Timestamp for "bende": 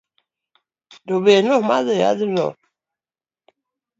1.25-1.49